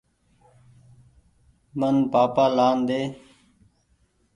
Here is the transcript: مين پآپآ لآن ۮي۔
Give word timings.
مين 1.79 1.97
پآپآ 2.11 2.45
لآن 2.55 2.77
ۮي۔ 2.87 3.01